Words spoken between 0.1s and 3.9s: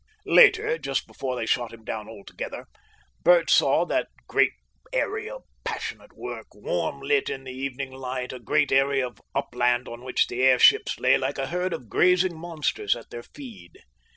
Later, just before they shot him down altogether, Bert saw